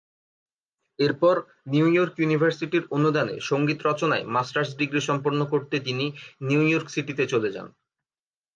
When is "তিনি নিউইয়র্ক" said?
5.79-6.87